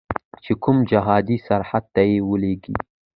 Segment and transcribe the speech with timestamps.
[0.43, 2.75] چې کوم جهادي سرحد ته یې ولیږي.